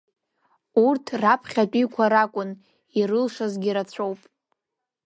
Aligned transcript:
Урҭ 0.85 1.05
раԥхьатәиқәа 1.21 2.05
ракәын, 2.13 2.49
ирылшазгьы 2.99 3.71
рацәоуп. 3.75 4.19